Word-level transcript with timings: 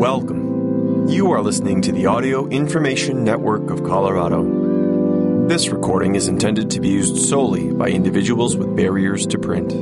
Welcome. 0.00 1.08
You 1.10 1.30
are 1.30 1.42
listening 1.42 1.82
to 1.82 1.92
the 1.92 2.06
Audio 2.06 2.48
Information 2.48 3.22
Network 3.22 3.68
of 3.68 3.84
Colorado. 3.84 5.46
This 5.46 5.68
recording 5.68 6.14
is 6.14 6.26
intended 6.26 6.70
to 6.70 6.80
be 6.80 6.88
used 6.88 7.18
solely 7.28 7.70
by 7.70 7.90
individuals 7.90 8.56
with 8.56 8.74
barriers 8.74 9.26
to 9.26 9.38
print. 9.38 9.72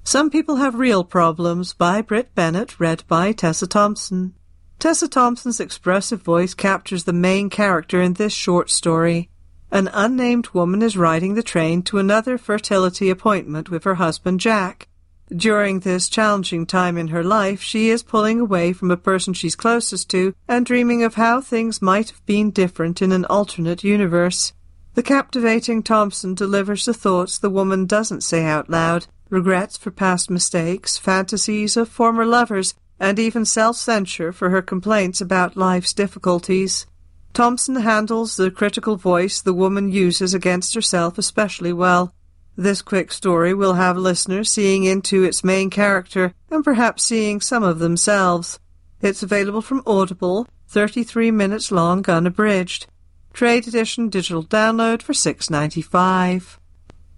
Some 0.04 0.28
People 0.28 0.56
Have 0.56 0.74
Real 0.74 1.04
Problems 1.04 1.72
by 1.72 2.02
Brit 2.02 2.34
Bennett, 2.34 2.78
read 2.78 3.02
by 3.08 3.32
Tessa 3.32 3.66
Thompson. 3.66 4.34
Tessa 4.78 5.08
Thompson's 5.08 5.58
expressive 5.58 6.20
voice 6.20 6.52
captures 6.52 7.04
the 7.04 7.14
main 7.14 7.48
character 7.48 8.02
in 8.02 8.12
this 8.12 8.34
short 8.34 8.68
story. 8.68 9.30
An 9.70 9.88
unnamed 9.94 10.48
woman 10.48 10.82
is 10.82 10.98
riding 10.98 11.32
the 11.32 11.42
train 11.42 11.80
to 11.84 11.96
another 11.96 12.36
fertility 12.36 13.08
appointment 13.08 13.70
with 13.70 13.84
her 13.84 13.94
husband 13.94 14.38
Jack. 14.38 14.88
During 15.34 15.80
this 15.80 16.10
challenging 16.10 16.66
time 16.66 16.98
in 16.98 17.08
her 17.08 17.24
life, 17.24 17.62
she 17.62 17.88
is 17.88 18.02
pulling 18.02 18.38
away 18.38 18.74
from 18.74 18.90
a 18.90 18.98
person 18.98 19.32
she's 19.32 19.56
closest 19.56 20.10
to 20.10 20.34
and 20.46 20.66
dreaming 20.66 21.02
of 21.02 21.14
how 21.14 21.40
things 21.40 21.80
might 21.80 22.10
have 22.10 22.26
been 22.26 22.50
different 22.50 23.00
in 23.00 23.12
an 23.12 23.24
alternate 23.24 23.82
universe. 23.82 24.52
The 24.94 25.02
captivating 25.02 25.82
Thompson 25.82 26.34
delivers 26.34 26.84
the 26.84 26.92
thoughts 26.92 27.38
the 27.38 27.48
woman 27.48 27.86
doesn't 27.86 28.20
say 28.22 28.44
out 28.44 28.68
loud, 28.68 29.06
regrets 29.30 29.78
for 29.78 29.90
past 29.90 30.28
mistakes, 30.28 30.98
fantasies 30.98 31.78
of 31.78 31.88
former 31.88 32.26
lovers, 32.26 32.74
and 33.00 33.18
even 33.18 33.46
self-censure 33.46 34.32
for 34.32 34.50
her 34.50 34.60
complaints 34.60 35.22
about 35.22 35.56
life's 35.56 35.94
difficulties. 35.94 36.86
Thompson 37.32 37.76
handles 37.76 38.36
the 38.36 38.50
critical 38.50 38.96
voice 38.96 39.40
the 39.40 39.54
woman 39.54 39.90
uses 39.90 40.34
against 40.34 40.74
herself 40.74 41.16
especially 41.16 41.72
well. 41.72 42.12
This 42.56 42.82
quick 42.82 43.12
story 43.12 43.54
will 43.54 43.74
have 43.74 43.96
listeners 43.96 44.50
seeing 44.50 44.84
into 44.84 45.24
its 45.24 45.42
main 45.42 45.70
character 45.70 46.34
and 46.50 46.62
perhaps 46.62 47.02
seeing 47.02 47.40
some 47.40 47.62
of 47.62 47.78
themselves. 47.78 48.60
It's 49.00 49.22
available 49.22 49.62
from 49.62 49.82
Audible, 49.86 50.46
33 50.68 51.30
minutes 51.30 51.72
long 51.72 52.08
unabridged. 52.08 52.86
Trade 53.32 53.66
edition 53.66 54.10
digital 54.10 54.44
download 54.44 55.00
for 55.00 55.14
six 55.14 55.48
ninety 55.48 55.80
five. 55.80 56.60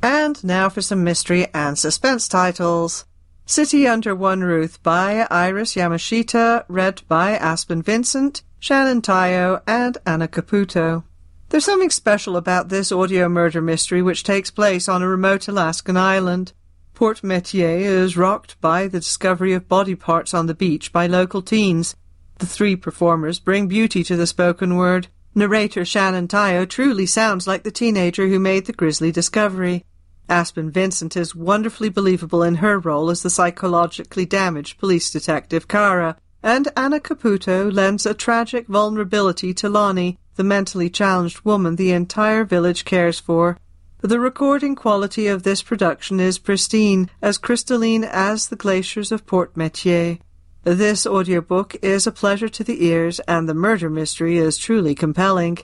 And 0.02 0.42
now 0.42 0.70
for 0.70 0.80
some 0.80 1.04
mystery 1.04 1.48
and 1.52 1.78
suspense 1.78 2.26
titles. 2.28 3.04
City 3.44 3.86
Under 3.86 4.14
One 4.14 4.40
Roof 4.40 4.82
by 4.82 5.26
Iris 5.30 5.74
Yamashita, 5.74 6.64
read 6.68 7.02
by 7.08 7.32
Aspen 7.32 7.82
Vincent, 7.82 8.42
Shannon 8.58 9.02
Tyo, 9.02 9.60
and 9.66 9.98
Anna 10.06 10.28
Caputo. 10.28 11.04
There's 11.50 11.66
something 11.66 11.90
special 11.90 12.38
about 12.38 12.70
this 12.70 12.90
audio 12.90 13.28
murder 13.28 13.60
mystery 13.60 14.00
which 14.00 14.24
takes 14.24 14.50
place 14.50 14.88
on 14.88 15.02
a 15.02 15.08
remote 15.08 15.46
Alaskan 15.46 15.98
island. 15.98 16.54
Port 16.94 17.24
Metier 17.24 17.78
is 17.80 18.16
rocked 18.16 18.60
by 18.60 18.86
the 18.86 19.00
discovery 19.00 19.52
of 19.52 19.68
body 19.68 19.96
parts 19.96 20.32
on 20.32 20.46
the 20.46 20.54
beach 20.54 20.92
by 20.92 21.08
local 21.08 21.42
teens. 21.42 21.96
The 22.38 22.46
three 22.46 22.76
performers 22.76 23.40
bring 23.40 23.66
beauty 23.66 24.04
to 24.04 24.14
the 24.14 24.28
spoken 24.28 24.76
word. 24.76 25.08
Narrator 25.34 25.84
Shannon 25.84 26.28
Tyo 26.28 26.64
truly 26.64 27.06
sounds 27.06 27.48
like 27.48 27.64
the 27.64 27.72
teenager 27.72 28.28
who 28.28 28.38
made 28.38 28.66
the 28.66 28.72
grisly 28.72 29.10
discovery. 29.10 29.84
Aspen 30.28 30.70
Vincent 30.70 31.16
is 31.16 31.34
wonderfully 31.34 31.88
believable 31.88 32.44
in 32.44 32.56
her 32.56 32.78
role 32.78 33.10
as 33.10 33.24
the 33.24 33.30
psychologically 33.30 34.24
damaged 34.24 34.78
police 34.78 35.10
detective 35.10 35.66
Kara, 35.66 36.16
and 36.44 36.68
Anna 36.76 37.00
Caputo 37.00 37.72
lends 37.72 38.06
a 38.06 38.14
tragic 38.14 38.68
vulnerability 38.68 39.52
to 39.54 39.68
Lonnie, 39.68 40.20
the 40.36 40.44
mentally 40.44 40.88
challenged 40.88 41.40
woman 41.44 41.74
the 41.74 41.90
entire 41.90 42.44
village 42.44 42.84
cares 42.84 43.18
for. 43.18 43.58
The 44.04 44.20
recording 44.20 44.74
quality 44.74 45.28
of 45.28 45.44
this 45.44 45.62
production 45.62 46.20
is 46.20 46.38
pristine, 46.38 47.08
as 47.22 47.38
crystalline 47.38 48.04
as 48.04 48.48
the 48.48 48.54
glaciers 48.54 49.10
of 49.10 49.24
Port 49.24 49.56
Metier. 49.56 50.18
This 50.62 51.06
audiobook 51.06 51.74
is 51.80 52.06
a 52.06 52.12
pleasure 52.12 52.50
to 52.50 52.62
the 52.62 52.84
ears, 52.84 53.18
and 53.20 53.48
the 53.48 53.54
murder 53.54 53.88
mystery 53.88 54.36
is 54.36 54.58
truly 54.58 54.94
compelling. 54.94 55.56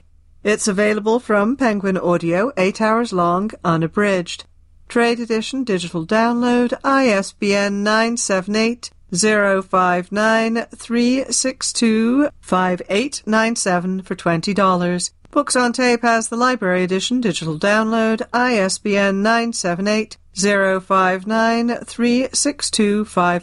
It's 0.43 0.67
available 0.67 1.19
from 1.19 1.55
Penguin 1.55 1.99
Audio, 1.99 2.51
8 2.57 2.81
hours 2.81 3.13
long, 3.13 3.51
unabridged. 3.63 4.45
Trade 4.87 5.19
edition 5.19 5.63
digital 5.63 6.03
download 6.03 6.73
ISBN 6.83 7.83
978 7.83 8.89
059 9.11 10.65
362 10.75 12.29
5897 12.41 14.01
for 14.01 14.15
$20. 14.15 15.11
Books 15.31 15.55
on 15.55 15.71
Tape 15.71 16.01
has 16.01 16.27
the 16.27 16.35
library 16.35 16.83
edition 16.83 17.21
digital 17.21 17.57
download 17.57 18.21
ISBN 18.33 19.23
978 19.23 20.17
059 20.35 21.69
362 21.85 23.05
for 23.05 23.39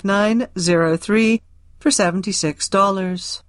$76. 1.88 3.42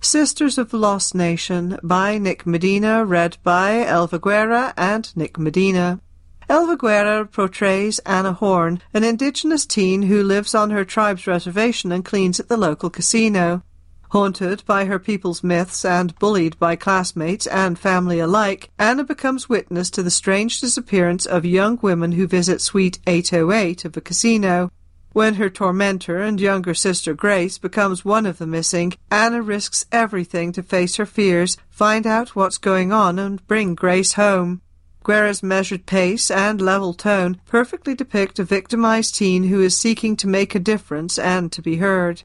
Sisters 0.00 0.58
of 0.58 0.70
the 0.70 0.78
Lost 0.78 1.14
Nation 1.14 1.78
by 1.82 2.18
Nick 2.18 2.46
Medina, 2.46 3.04
read 3.04 3.36
by 3.42 3.84
Elva 3.84 4.18
Guerra 4.18 4.72
and 4.76 5.14
Nick 5.16 5.38
Medina. 5.38 6.00
Elva 6.48 6.76
Guerra 6.76 7.26
portrays 7.26 7.98
Anna 8.00 8.32
Horn, 8.32 8.80
an 8.94 9.04
indigenous 9.04 9.66
teen 9.66 10.02
who 10.02 10.22
lives 10.22 10.54
on 10.54 10.70
her 10.70 10.84
tribe's 10.84 11.26
reservation 11.26 11.92
and 11.92 12.04
cleans 12.04 12.40
at 12.40 12.48
the 12.48 12.56
local 12.56 12.90
casino. 12.90 13.62
Haunted 14.10 14.62
by 14.64 14.86
her 14.86 14.98
people's 14.98 15.44
myths 15.44 15.84
and 15.84 16.18
bullied 16.18 16.58
by 16.58 16.76
classmates 16.76 17.46
and 17.46 17.78
family 17.78 18.18
alike, 18.18 18.70
Anna 18.78 19.04
becomes 19.04 19.50
witness 19.50 19.90
to 19.90 20.02
the 20.02 20.10
strange 20.10 20.62
disappearance 20.62 21.26
of 21.26 21.44
young 21.44 21.78
women 21.82 22.12
who 22.12 22.26
visit 22.26 22.62
Suite 22.62 22.98
808 23.06 23.84
of 23.84 23.92
the 23.92 24.00
casino. 24.00 24.72
When 25.12 25.34
her 25.34 25.50
tormentor 25.50 26.22
and 26.22 26.40
younger 26.40 26.72
sister 26.72 27.12
Grace 27.12 27.58
becomes 27.58 28.02
one 28.02 28.24
of 28.24 28.38
the 28.38 28.46
missing, 28.46 28.94
Anna 29.10 29.42
risks 29.42 29.84
everything 29.92 30.52
to 30.52 30.62
face 30.62 30.96
her 30.96 31.06
fears, 31.06 31.58
find 31.68 32.06
out 32.06 32.34
what's 32.34 32.56
going 32.56 32.92
on, 32.92 33.18
and 33.18 33.46
bring 33.46 33.74
Grace 33.74 34.14
home. 34.14 34.62
Guerra's 35.04 35.42
measured 35.42 35.84
pace 35.84 36.30
and 36.30 36.62
level 36.62 36.94
tone 36.94 37.40
perfectly 37.46 37.94
depict 37.94 38.38
a 38.38 38.44
victimized 38.44 39.16
teen 39.16 39.44
who 39.44 39.60
is 39.60 39.76
seeking 39.76 40.16
to 40.16 40.26
make 40.26 40.54
a 40.54 40.60
difference 40.60 41.18
and 41.18 41.52
to 41.52 41.60
be 41.60 41.76
heard. 41.76 42.22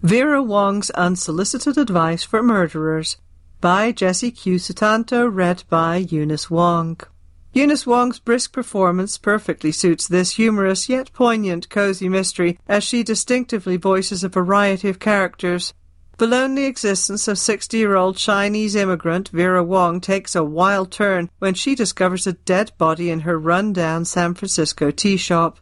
Vera 0.00 0.42
Wong's 0.42 0.88
Unsolicited 0.92 1.76
Advice 1.76 2.22
for 2.22 2.42
Murderers 2.42 3.18
by 3.60 3.92
Jesse 3.92 4.30
Q. 4.30 4.54
Sutanto, 4.54 5.28
read 5.30 5.64
by 5.68 5.96
Eunice 5.96 6.48
Wong. 6.48 6.98
Eunice 7.52 7.86
Wong's 7.86 8.18
brisk 8.18 8.54
performance 8.54 9.18
perfectly 9.18 9.70
suits 9.70 10.08
this 10.08 10.36
humorous 10.36 10.88
yet 10.88 11.12
poignant 11.12 11.68
cozy 11.68 12.08
mystery 12.08 12.58
as 12.66 12.82
she 12.82 13.02
distinctively 13.02 13.76
voices 13.76 14.24
a 14.24 14.30
variety 14.30 14.88
of 14.88 14.98
characters. 14.98 15.74
The 16.20 16.26
lonely 16.26 16.66
existence 16.66 17.28
of 17.28 17.38
60 17.38 17.78
year 17.78 17.96
old 17.96 18.18
Chinese 18.18 18.76
immigrant 18.76 19.30
Vera 19.30 19.64
Wong 19.64 20.02
takes 20.02 20.36
a 20.36 20.44
wild 20.44 20.92
turn 20.92 21.30
when 21.38 21.54
she 21.54 21.74
discovers 21.74 22.26
a 22.26 22.34
dead 22.34 22.72
body 22.76 23.08
in 23.08 23.20
her 23.20 23.38
run 23.38 23.72
down 23.72 24.04
San 24.04 24.34
Francisco 24.34 24.90
tea 24.90 25.16
shop. 25.16 25.60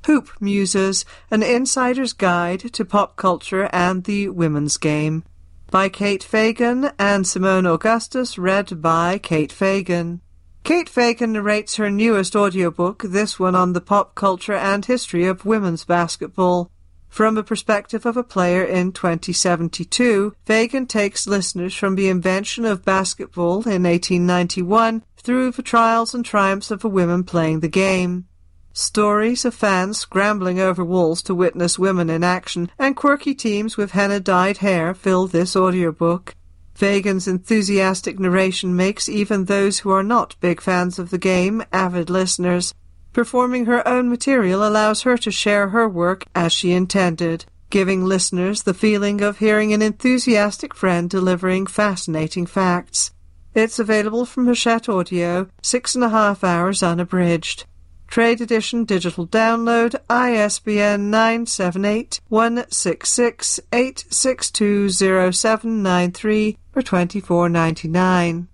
Hoop 0.07 0.29
Muses: 0.39 1.05
An 1.29 1.43
Insider's 1.43 2.13
Guide 2.13 2.73
to 2.73 2.83
Pop 2.83 3.15
Culture 3.15 3.69
and 3.71 4.05
the 4.05 4.29
Women's 4.29 4.77
Game 4.77 5.23
by 5.69 5.87
Kate 5.87 6.23
Fagan 6.23 6.85
and 6.97 7.25
Seimone 7.25 7.71
Augustus 7.71 8.39
read 8.39 8.81
by 8.81 9.19
Kate 9.19 9.51
Fagan. 9.51 10.21
Kate 10.63 10.89
Fagan 10.89 11.33
narrates 11.33 11.75
her 11.75 11.91
newest 11.91 12.35
audiobook, 12.35 13.03
this 13.03 13.39
one 13.39 13.53
on 13.53 13.73
the 13.73 13.81
pop 13.81 14.15
culture 14.15 14.55
and 14.55 14.83
history 14.83 15.27
of 15.27 15.45
women's 15.45 15.85
basketball. 15.85 16.71
From 17.11 17.35
the 17.35 17.43
perspective 17.43 18.05
of 18.05 18.15
a 18.15 18.23
player 18.23 18.63
in 18.63 18.93
2072, 18.93 20.33
Fagan 20.45 20.87
takes 20.87 21.27
listeners 21.27 21.73
from 21.75 21.95
the 21.95 22.07
invention 22.07 22.63
of 22.63 22.85
basketball 22.85 23.63
in 23.63 23.83
1891 23.83 25.03
through 25.17 25.51
the 25.51 25.61
trials 25.61 26.15
and 26.15 26.23
triumphs 26.23 26.71
of 26.71 26.79
the 26.79 26.87
women 26.87 27.25
playing 27.25 27.59
the 27.59 27.67
game. 27.67 28.27
Stories 28.71 29.43
of 29.43 29.53
fans 29.53 29.97
scrambling 29.97 30.61
over 30.61 30.85
walls 30.85 31.21
to 31.23 31.35
witness 31.35 31.77
women 31.77 32.09
in 32.09 32.23
action 32.23 32.71
and 32.79 32.95
quirky 32.95 33.35
teams 33.35 33.75
with 33.75 33.91
henna-dyed 33.91 34.59
hair 34.59 34.93
fill 34.93 35.27
this 35.27 35.53
audiobook. 35.53 36.33
Fagan's 36.73 37.27
enthusiastic 37.27 38.19
narration 38.19 38.73
makes 38.73 39.09
even 39.09 39.45
those 39.45 39.79
who 39.79 39.91
are 39.91 40.01
not 40.01 40.37
big 40.39 40.61
fans 40.61 40.97
of 40.97 41.09
the 41.09 41.17
game 41.17 41.61
avid 41.73 42.09
listeners. 42.09 42.73
Performing 43.13 43.65
her 43.65 43.87
own 43.87 44.09
material 44.09 44.65
allows 44.65 45.01
her 45.01 45.17
to 45.17 45.31
share 45.31 45.69
her 45.69 45.87
work 45.87 46.25
as 46.33 46.51
she 46.53 46.71
intended, 46.71 47.45
giving 47.69 48.05
listeners 48.05 48.63
the 48.63 48.73
feeling 48.73 49.21
of 49.21 49.39
hearing 49.39 49.73
an 49.73 49.81
enthusiastic 49.81 50.73
friend 50.73 51.09
delivering 51.09 51.67
fascinating 51.67 52.45
facts. 52.45 53.11
It's 53.53 53.79
available 53.79 54.25
from 54.25 54.47
Hachette 54.47 54.87
Audio, 54.87 55.49
six 55.61 55.93
and 55.93 56.05
a 56.05 56.09
half 56.09 56.41
hours 56.43 56.81
unabridged. 56.81 57.65
Trade 58.07 58.39
Edition 58.41 58.85
Digital 58.85 59.27
Download 59.27 59.95
ISBN 60.09 61.09
978 61.09 62.21
166 62.27 63.59
8620793 63.71 66.57
for 66.71 66.81
24.99. 66.81 68.47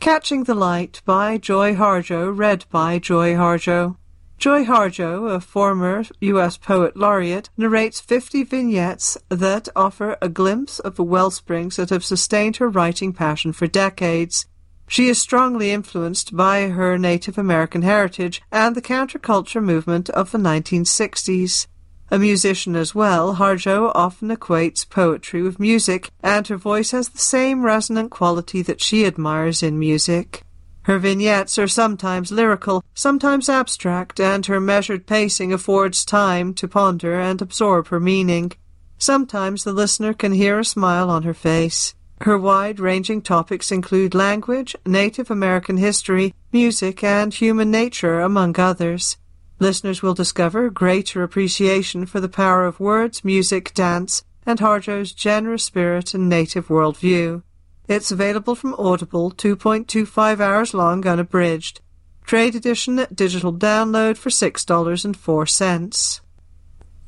Catching 0.00 0.44
the 0.44 0.54
Light 0.54 1.02
by 1.04 1.36
Joy 1.36 1.74
Harjo, 1.74 2.36
read 2.36 2.64
by 2.70 2.98
Joy 2.98 3.34
Harjo. 3.34 3.96
Joy 4.38 4.64
Harjo, 4.64 5.34
a 5.34 5.40
former 5.40 6.04
U.S. 6.20 6.56
Poet 6.58 6.96
Laureate, 6.96 7.48
narrates 7.56 8.00
50 8.00 8.44
vignettes 8.44 9.16
that 9.30 9.68
offer 9.74 10.16
a 10.20 10.28
glimpse 10.28 10.78
of 10.78 10.96
the 10.96 11.02
wellsprings 11.02 11.76
that 11.76 11.90
have 11.90 12.04
sustained 12.04 12.58
her 12.58 12.68
writing 12.68 13.12
passion 13.12 13.52
for 13.52 13.66
decades. 13.66 14.46
She 14.86 15.08
is 15.08 15.18
strongly 15.18 15.72
influenced 15.72 16.36
by 16.36 16.68
her 16.68 16.96
Native 16.98 17.38
American 17.38 17.82
heritage 17.82 18.42
and 18.52 18.76
the 18.76 18.82
counterculture 18.82 19.62
movement 19.62 20.08
of 20.10 20.30
the 20.30 20.38
1960s. 20.38 21.66
A 22.08 22.18
musician 22.18 22.76
as 22.76 22.94
well, 22.94 23.34
Harjo 23.34 23.90
often 23.94 24.28
equates 24.28 24.88
poetry 24.88 25.42
with 25.42 25.58
music, 25.58 26.10
and 26.22 26.46
her 26.46 26.56
voice 26.56 26.92
has 26.92 27.08
the 27.08 27.18
same 27.18 27.64
resonant 27.64 28.10
quality 28.10 28.62
that 28.62 28.80
she 28.80 29.04
admires 29.04 29.62
in 29.62 29.78
music. 29.78 30.42
Her 30.82 31.00
vignettes 31.00 31.58
are 31.58 31.66
sometimes 31.66 32.30
lyrical, 32.30 32.84
sometimes 32.94 33.48
abstract, 33.48 34.20
and 34.20 34.46
her 34.46 34.60
measured 34.60 35.04
pacing 35.04 35.52
affords 35.52 36.04
time 36.04 36.54
to 36.54 36.68
ponder 36.68 37.18
and 37.18 37.42
absorb 37.42 37.88
her 37.88 37.98
meaning. 37.98 38.52
Sometimes 38.98 39.64
the 39.64 39.72
listener 39.72 40.14
can 40.14 40.32
hear 40.32 40.60
a 40.60 40.64
smile 40.64 41.10
on 41.10 41.24
her 41.24 41.34
face. 41.34 41.96
Her 42.20 42.38
wide 42.38 42.78
ranging 42.78 43.20
topics 43.20 43.72
include 43.72 44.14
language, 44.14 44.76
Native 44.86 45.28
American 45.28 45.76
history, 45.76 46.34
music, 46.52 47.02
and 47.02 47.34
human 47.34 47.72
nature, 47.72 48.20
among 48.20 48.58
others. 48.60 49.16
Listeners 49.58 50.02
will 50.02 50.14
discover 50.14 50.68
greater 50.68 51.22
appreciation 51.22 52.04
for 52.04 52.20
the 52.20 52.28
power 52.28 52.66
of 52.66 52.78
words, 52.78 53.24
music, 53.24 53.72
dance, 53.72 54.22
and 54.44 54.58
Harjo's 54.58 55.12
generous 55.12 55.64
spirit 55.64 56.12
and 56.12 56.28
native 56.28 56.68
worldview. 56.68 57.42
It's 57.88 58.10
available 58.10 58.54
from 58.54 58.74
Audible, 58.74 59.30
2.25 59.30 60.40
hours 60.40 60.74
long, 60.74 61.06
unabridged. 61.06 61.80
Trade 62.24 62.54
edition 62.54 63.06
digital 63.14 63.52
download 63.52 64.16
for 64.16 64.30
$6.04. 64.30 66.20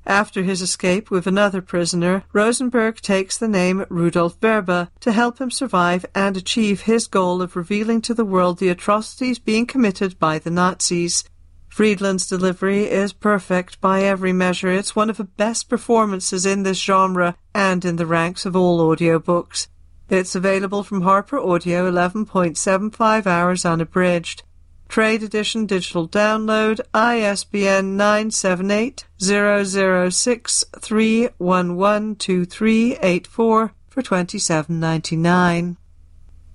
After 0.07 0.43
his 0.43 0.61
escape 0.61 1.11
with 1.11 1.27
another 1.27 1.63
prisoner, 1.63 2.25
Rosenberg 2.33 3.01
takes 3.01 3.39
the 3.39 3.47
name 3.47 3.87
Rudolf 3.89 4.41
Vrba 4.41 4.89
to 5.01 5.13
help 5.13 5.41
him 5.41 5.51
survive 5.51 6.05
and 6.15 6.37
achieve 6.37 6.83
his 6.83 7.07
goal 7.07 7.41
of 7.41 7.55
revealing 7.55 8.01
to 8.03 8.15
the 8.15 8.25
world 8.25 8.59
the 8.59 8.69
atrocities 8.69 9.39
being 9.39 9.65
committed 9.65 10.19
by 10.19 10.39
the 10.39 10.51
Nazis. 10.51 11.25
Freedland's 11.69 12.27
delivery 12.27 12.85
is 12.85 13.13
perfect 13.13 13.81
by 13.81 14.03
every 14.03 14.33
measure. 14.33 14.71
It's 14.71 14.97
one 14.97 15.09
of 15.09 15.17
the 15.17 15.25
best 15.25 15.69
performances 15.69 16.45
in 16.45 16.65
this 16.65 16.79
genre 16.79 17.37
and 17.55 17.85
in 17.85 17.97
the 17.97 18.05
ranks 18.05 18.45
of 18.45 18.57
all 18.57 18.81
audiobooks. 18.81 19.69
It's 20.11 20.35
available 20.35 20.83
from 20.83 21.03
Harper 21.03 21.39
Audio 21.39 21.91
11.75 21.91 23.27
hours 23.27 23.65
unabridged. 23.65 24.43
Trade 24.93 25.23
Edition 25.23 25.65
Digital 25.65 26.07
Download 26.07 26.79
ISBN 26.93 27.97
978 27.97 29.07
006 29.19 30.65
for 33.89 34.03
27.99. 34.03 35.77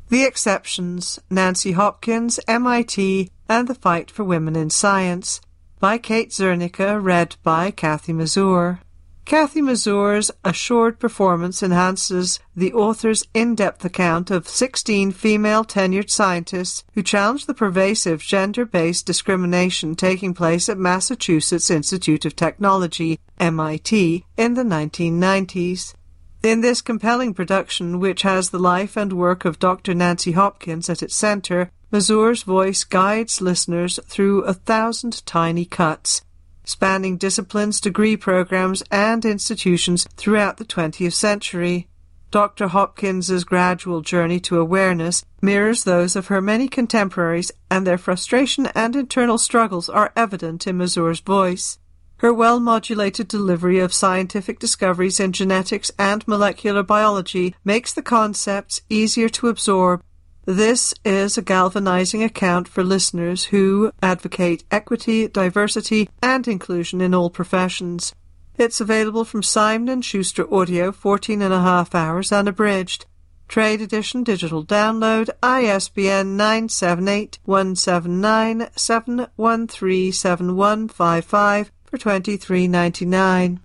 The 0.09 0.23
Exceptions, 0.23 1.19
Nancy 1.31 1.71
Hopkins, 1.71 2.39
MIT, 2.47 3.31
and 3.49 3.67
the 3.67 3.73
Fight 3.73 4.11
for 4.11 4.23
Women 4.23 4.55
in 4.55 4.69
Science 4.69 5.41
by 5.79 5.97
Kate 5.97 6.29
Zernike, 6.29 7.03
read 7.03 7.37
by 7.41 7.71
Kathe 7.71 8.09
Mazur. 8.09 8.81
Kathe 9.27 9.57
Mazur's 9.57 10.31
assured 10.45 10.99
performance 10.99 11.61
enhances 11.61 12.39
the 12.55 12.71
author's 12.71 13.25
in-depth 13.33 13.83
account 13.83 14.31
of 14.31 14.47
16 14.47 15.11
female 15.11 15.65
tenured 15.65 16.09
scientists 16.09 16.85
who 16.93 17.03
challenged 17.03 17.45
the 17.45 17.53
pervasive 17.53 18.21
gender-based 18.21 19.05
discrimination 19.05 19.95
taking 19.95 20.33
place 20.33 20.69
at 20.69 20.77
Massachusetts 20.77 21.69
Institute 21.69 22.23
of 22.23 22.37
Technology, 22.37 23.19
MIT, 23.37 24.23
in 24.37 24.53
the 24.53 24.63
1990s. 24.63 25.93
In 26.41 26.61
this 26.61 26.81
compelling 26.81 27.33
production, 27.33 27.99
which 27.99 28.21
has 28.21 28.51
the 28.51 28.59
life 28.59 28.95
and 28.95 29.11
work 29.11 29.43
of 29.43 29.59
Dr. 29.59 29.93
Nancy 29.93 30.31
Hopkins 30.31 30.89
at 30.89 31.03
its 31.03 31.17
center, 31.17 31.69
Mazur's 31.91 32.43
voice 32.43 32.85
guides 32.85 33.41
listeners 33.41 33.99
through 34.05 34.43
a 34.43 34.53
thousand 34.53 35.25
tiny 35.25 35.65
cuts, 35.65 36.21
spanning 36.67 37.17
disciplines, 37.17 37.79
degree 37.79 38.17
programs, 38.17 38.83
and 38.91 39.23
institutions 39.23 40.05
throughout 40.17 40.57
the 40.57 40.65
20th 40.65 41.13
century. 41.13 41.87
Dr. 42.29 42.67
Hopkins's 42.67 43.45
gradual 43.45 44.01
journey 44.01 44.41
to 44.41 44.59
awareness 44.59 45.23
mirrors 45.41 45.85
those 45.85 46.17
of 46.17 46.27
her 46.27 46.41
many 46.41 46.67
contemporaries, 46.67 47.53
and 47.71 47.87
their 47.87 47.97
frustration 47.97 48.67
and 48.75 48.97
internal 48.97 49.37
struggles 49.37 49.87
are 49.87 50.11
evident 50.15 50.67
in 50.67 50.77
Mazur's 50.77 51.21
voice. 51.21 51.79
Her 52.17 52.33
well 52.33 52.59
modulated 52.59 53.27
delivery 53.27 53.79
of 53.79 53.93
scientific 53.93 54.59
discoveries 54.59 55.19
in 55.19 55.31
genetics 55.31 55.91
and 55.97 56.27
molecular 56.27 56.83
biology 56.83 57.55
makes 57.63 57.93
the 57.93 58.01
concepts 58.01 58.81
easier 58.89 59.29
to 59.29 59.47
absorb. 59.47 60.01
This 60.47 60.95
is 61.03 61.37
a 61.37 61.41
galvanizing 61.41 62.23
account 62.23 62.69
for 62.69 62.81
listeners 62.81 63.43
who 63.43 63.91
advocate 64.01 64.63
equity, 64.71 65.27
diversity, 65.27 66.09
and 66.23 66.47
inclusion 66.47 67.01
in 67.01 67.13
all 67.13 67.29
professions. 67.29 68.15
It's 68.57 68.79
available 68.79 69.25
from 69.25 69.43
Simon 69.43 70.01
& 70.01 70.03
Schuster 70.03 70.47
Audio, 70.53 70.93
14 70.93 71.41
and 71.41 71.53
a 71.53 71.59
half 71.59 71.93
hours 71.93 72.31
unabridged. 72.31 73.07
Trade 73.49 73.81
Edition 73.81 74.23
Digital 74.23 74.65
Download, 74.65 75.29
ISBN 75.43 76.37
978 76.37 77.39
179 77.43 78.69
7137155 78.77 81.69
for 81.83 81.97
twenty 81.97 82.37
three 82.37 82.69
ninety 82.69 83.05
nine. 83.05 83.59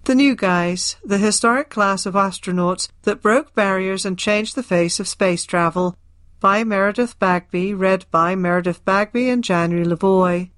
The 0.05 0.15
New 0.17 0.35
Guys, 0.35 0.97
the 1.05 1.19
historic 1.19 1.71
class 1.71 2.07
of 2.07 2.15
astronauts 2.15 2.89
that 3.03 3.23
broke 3.23 3.55
barriers 3.55 4.05
and 4.05 4.19
changed 4.19 4.57
the 4.57 4.65
face 4.65 4.99
of 4.99 5.07
space 5.07 5.45
travel, 5.45 5.97
by 6.41 6.65
Meredith 6.65 7.21
Bagby, 7.21 7.73
read 7.75 8.07
by 8.11 8.35
Meredith 8.35 8.85
Bagby 8.85 9.29
and 9.29 9.45
January 9.45 9.87
Lavoie. 9.87 10.51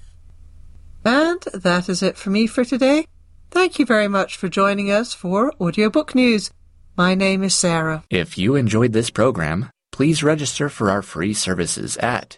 And 1.04 1.42
that 1.54 1.90
is 1.90 2.02
it 2.02 2.16
for 2.16 2.30
me 2.30 2.48
for 2.48 2.64
today. 2.64 3.06
Thank 3.50 3.80
you 3.80 3.86
very 3.86 4.08
much 4.08 4.38
for 4.38 4.48
joining 4.48 4.90
us 4.90 5.14
for 5.14 5.52
Audiobook 5.60 6.16
News. 6.16 6.52
My 6.96 7.16
name 7.16 7.44
is 7.44 7.54
Sarah. 7.54 8.06
If 8.10 8.38
you 8.38 8.56
enjoyed 8.56 8.94
this 8.94 9.10
program, 9.10 9.70
please 9.92 10.24
register 10.24 10.70
for 10.70 10.90
our 10.90 11.02
free 11.02 11.34
services 11.34 11.98
at 11.98 12.38